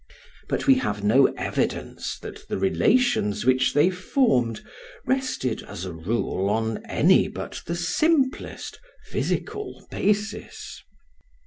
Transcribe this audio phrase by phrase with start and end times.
[0.49, 4.63] But we have no evidence that the relations which they formed
[5.05, 10.81] rested as a rule on any but the simplest physical basis.